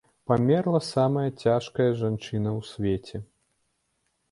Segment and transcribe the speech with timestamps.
[0.29, 3.17] Памерла самая цяжкая жанчына ў свеце.